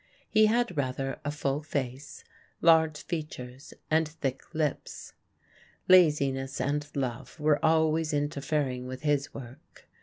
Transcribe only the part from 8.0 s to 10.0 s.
interfering with his work.